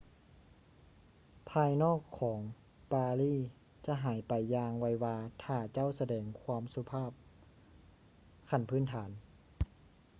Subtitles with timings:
[1.49, 2.39] ພາຍນອກຂອງ
[2.91, 3.35] ປາຣີ
[3.85, 7.11] ຈະຫາຍໄປຢ່າງໄວວາຖ້າເຈົ້າສະແດງຄວາມສຸພາບ
[8.49, 9.09] ຂັ້ນພື້ນຖານ